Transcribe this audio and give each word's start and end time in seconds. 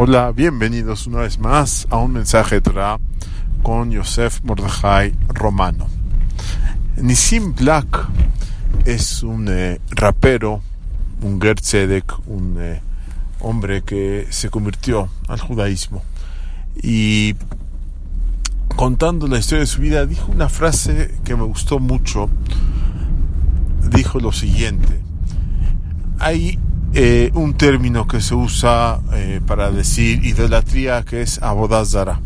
Hola, 0.00 0.30
bienvenidos 0.30 1.08
una 1.08 1.22
vez 1.22 1.40
más 1.40 1.88
a 1.90 1.96
un 1.96 2.12
mensaje 2.12 2.54
de 2.54 2.60
Torah 2.60 3.00
con 3.64 3.90
Yosef 3.90 4.44
Mordechai 4.44 5.12
Romano. 5.26 5.88
Nisim 6.94 7.52
Black 7.52 8.06
es 8.84 9.24
un 9.24 9.48
eh, 9.48 9.80
rapero, 9.90 10.62
un 11.20 11.40
Gertzedek, 11.40 12.14
un 12.28 12.58
eh, 12.60 12.80
hombre 13.40 13.82
que 13.82 14.28
se 14.30 14.50
convirtió 14.50 15.08
al 15.26 15.40
judaísmo. 15.40 16.04
Y 16.80 17.34
contando 18.76 19.26
la 19.26 19.40
historia 19.40 19.62
de 19.62 19.66
su 19.66 19.80
vida, 19.80 20.06
dijo 20.06 20.30
una 20.30 20.48
frase 20.48 21.12
que 21.24 21.34
me 21.34 21.42
gustó 21.42 21.80
mucho. 21.80 22.30
Dijo 23.90 24.20
lo 24.20 24.30
siguiente. 24.30 25.00
Hay 26.20 26.56
eh, 26.94 27.30
un 27.34 27.52
término 27.54 28.08
que 28.08 28.22
se 28.22 28.34
usa 28.34 29.00
eh, 29.12 29.40
para 29.46 29.70
decir 29.70 30.24
idolatría 30.24 31.02
que 31.02 31.20
es 31.20 31.40
abodazara. 31.42 32.20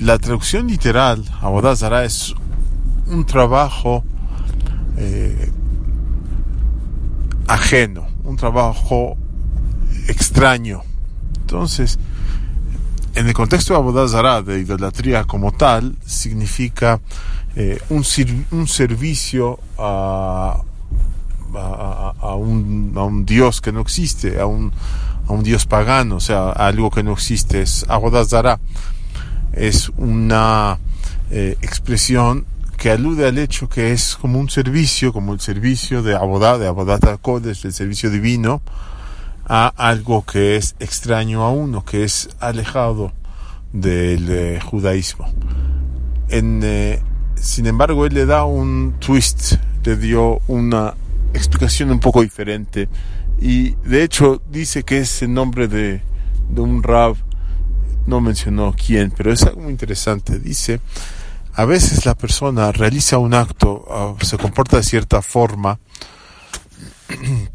La 0.00 0.18
traducción 0.18 0.66
literal, 0.66 1.24
abodazara, 1.40 2.04
es 2.04 2.34
un 3.06 3.24
trabajo 3.24 4.04
eh, 4.96 5.52
ajeno, 7.46 8.08
un 8.24 8.36
trabajo 8.36 9.16
extraño. 10.08 10.82
Entonces, 11.40 12.00
en 13.14 13.28
el 13.28 13.32
contexto 13.32 13.74
de 13.74 13.78
abodazara, 13.78 14.42
de 14.42 14.58
idolatría 14.58 15.24
como 15.24 15.52
tal, 15.52 15.96
significa 16.04 17.00
un, 17.88 18.04
un 18.50 18.68
servicio 18.68 19.60
a 19.78 20.60
a, 21.54 22.34
un, 22.34 22.92
a, 22.96 23.04
un, 23.04 23.24
dios 23.24 23.60
que 23.60 23.72
no 23.72 23.80
existe, 23.80 24.40
a 24.40 24.46
un, 24.46 24.72
a 25.28 25.32
un 25.32 25.42
dios 25.42 25.66
pagano, 25.66 26.16
o 26.16 26.20
sea, 26.20 26.50
algo 26.50 26.90
que 26.90 27.02
no 27.02 27.12
existe, 27.12 27.62
es 27.62 27.84
Agodazara. 27.88 28.58
Es 29.52 29.90
una 29.96 30.78
eh, 31.30 31.56
expresión 31.62 32.46
que 32.76 32.90
alude 32.90 33.26
al 33.26 33.38
hecho 33.38 33.68
que 33.68 33.92
es 33.92 34.16
como 34.16 34.38
un 34.38 34.50
servicio, 34.50 35.12
como 35.12 35.32
el 35.32 35.40
servicio 35.40 36.02
de 36.02 36.14
Abodá, 36.14 36.58
de 36.58 36.66
Abodat 36.66 37.20
Kodesh, 37.20 37.64
el 37.64 37.72
servicio 37.72 38.10
divino, 38.10 38.60
a 39.48 39.68
algo 39.76 40.24
que 40.24 40.56
es 40.56 40.74
extraño 40.78 41.42
a 41.42 41.50
uno, 41.50 41.84
que 41.84 42.04
es 42.04 42.28
alejado 42.40 43.12
del 43.72 44.26
eh, 44.28 44.60
judaísmo. 44.60 45.26
Eh, 46.28 47.00
sin 47.36 47.66
embargo, 47.66 48.06
él 48.06 48.14
le 48.14 48.26
da 48.26 48.44
un 48.44 48.96
twist, 48.98 49.54
le 49.84 49.96
dio 49.96 50.40
una 50.48 50.94
explicación 51.36 51.90
un 51.90 52.00
poco 52.00 52.22
diferente. 52.22 52.88
Y 53.40 53.70
de 53.84 54.02
hecho 54.02 54.42
dice 54.50 54.82
que 54.82 54.98
es 54.98 55.22
el 55.22 55.32
nombre 55.32 55.68
de, 55.68 56.02
de 56.48 56.60
un 56.60 56.82
rab, 56.82 57.16
no 58.06 58.20
mencionó 58.20 58.74
quién, 58.74 59.10
pero 59.10 59.32
es 59.32 59.42
algo 59.42 59.62
muy 59.62 59.72
interesante. 59.72 60.38
Dice, 60.38 60.80
a 61.54 61.64
veces 61.64 62.06
la 62.06 62.14
persona 62.14 62.72
realiza 62.72 63.18
un 63.18 63.34
acto, 63.34 63.84
ah, 63.90 64.14
se 64.24 64.38
comporta 64.38 64.76
de 64.76 64.82
cierta 64.82 65.22
forma 65.22 65.78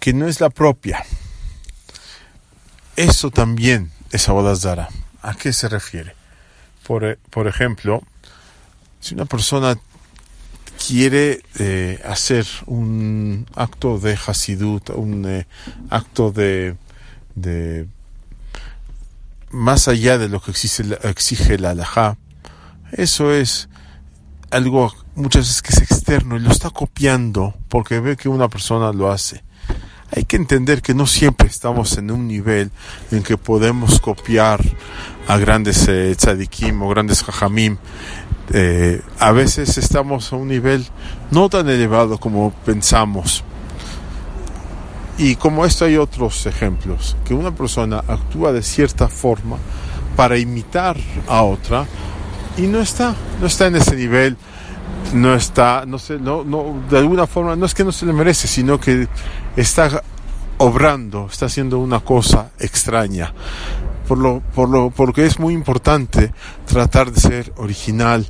que 0.00 0.12
no 0.12 0.26
es 0.26 0.40
la 0.40 0.50
propia. 0.50 1.04
Eso 2.96 3.30
también 3.30 3.90
es 4.10 4.28
Abodazara. 4.28 4.88
¿A 5.22 5.34
qué 5.34 5.52
se 5.52 5.68
refiere? 5.68 6.14
Por, 6.86 7.18
por 7.30 7.46
ejemplo, 7.46 8.02
si 9.00 9.14
una 9.14 9.24
persona 9.24 9.78
quiere 10.86 11.42
eh, 11.58 12.00
hacer 12.04 12.46
un 12.66 13.46
acto 13.54 13.98
de 13.98 14.18
Hasidut, 14.26 14.90
un 14.90 15.24
eh, 15.26 15.46
acto 15.90 16.32
de, 16.32 16.76
más 19.50 19.88
allá 19.88 20.18
de 20.18 20.28
lo 20.28 20.40
que 20.40 20.50
exige, 20.50 20.84
exige 21.02 21.58
la 21.58 21.70
halajá, 21.70 22.16
eso 22.92 23.32
es 23.32 23.68
algo 24.50 24.92
muchas 25.14 25.42
veces 25.42 25.62
que 25.62 25.72
es 25.72 25.82
externo 25.82 26.36
y 26.36 26.40
lo 26.40 26.50
está 26.50 26.70
copiando 26.70 27.54
porque 27.68 28.00
ve 28.00 28.16
que 28.16 28.28
una 28.28 28.48
persona 28.48 28.92
lo 28.92 29.10
hace. 29.10 29.42
Hay 30.14 30.24
que 30.24 30.36
entender 30.36 30.82
que 30.82 30.92
no 30.92 31.06
siempre 31.06 31.48
estamos 31.48 31.96
en 31.96 32.10
un 32.10 32.28
nivel 32.28 32.70
en 33.10 33.22
que 33.22 33.38
podemos 33.38 33.98
copiar 33.98 34.60
a 35.28 35.38
grandes 35.38 35.86
eh, 35.88 36.14
tzadikim 36.16 36.82
o 36.82 36.88
grandes 36.88 37.22
jajamim 37.22 37.78
eh, 38.54 39.00
a 39.18 39.32
veces 39.32 39.78
estamos 39.78 40.32
a 40.32 40.36
un 40.36 40.48
nivel 40.48 40.86
no 41.30 41.48
tan 41.48 41.68
elevado 41.68 42.18
como 42.18 42.52
pensamos. 42.66 43.44
Y 45.16 45.36
como 45.36 45.64
esto 45.64 45.84
hay 45.84 45.96
otros 45.96 46.46
ejemplos, 46.46 47.16
que 47.24 47.34
una 47.34 47.54
persona 47.54 47.98
actúa 47.98 48.52
de 48.52 48.62
cierta 48.62 49.08
forma 49.08 49.56
para 50.16 50.36
imitar 50.36 50.96
a 51.28 51.42
otra 51.42 51.86
y 52.58 52.62
no 52.62 52.80
está, 52.80 53.14
no 53.40 53.46
está 53.46 53.66
en 53.66 53.76
ese 53.76 53.94
nivel, 53.94 54.36
no 55.14 55.34
está, 55.34 55.84
no 55.86 55.98
sé, 55.98 56.18
no, 56.18 56.44
no, 56.44 56.82
de 56.90 56.98
alguna 56.98 57.26
forma, 57.26 57.56
no 57.56 57.66
es 57.66 57.74
que 57.74 57.84
no 57.84 57.92
se 57.92 58.04
le 58.04 58.12
merece, 58.12 58.48
sino 58.48 58.80
que 58.80 59.06
está 59.56 60.02
obrando, 60.58 61.28
está 61.30 61.46
haciendo 61.46 61.78
una 61.78 62.00
cosa 62.00 62.50
extraña 62.58 63.32
por 64.12 64.18
lo, 64.18 64.40
por 64.40 64.68
lo, 64.68 64.90
porque 64.90 65.24
es 65.24 65.38
muy 65.38 65.54
importante 65.54 66.34
tratar 66.66 67.12
de 67.12 67.18
ser 67.18 67.52
original. 67.56 68.26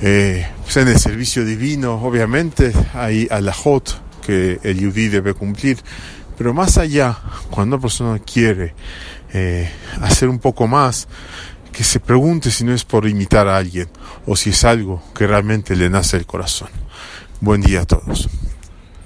Eh, 0.00 0.46
pues 0.62 0.76
en 0.76 0.86
el 0.86 1.00
servicio 1.00 1.44
divino, 1.44 1.94
obviamente, 1.94 2.72
hay 2.94 3.26
alajot 3.28 4.00
que 4.24 4.60
el 4.62 4.78
yudí 4.78 5.08
debe 5.08 5.34
cumplir, 5.34 5.78
pero 6.36 6.54
más 6.54 6.78
allá, 6.78 7.18
cuando 7.50 7.74
una 7.74 7.82
persona 7.82 8.20
quiere 8.20 8.72
eh, 9.32 9.68
hacer 10.00 10.28
un 10.28 10.38
poco 10.38 10.68
más, 10.68 11.08
que 11.72 11.82
se 11.82 11.98
pregunte 11.98 12.52
si 12.52 12.62
no 12.62 12.72
es 12.72 12.84
por 12.84 13.08
imitar 13.08 13.48
a 13.48 13.56
alguien 13.56 13.88
o 14.26 14.36
si 14.36 14.50
es 14.50 14.62
algo 14.62 15.02
que 15.12 15.26
realmente 15.26 15.74
le 15.74 15.90
nace 15.90 16.18
el 16.18 16.26
corazón. 16.26 16.68
Buen 17.40 17.62
día 17.62 17.80
a 17.80 17.84
todos. 17.84 18.28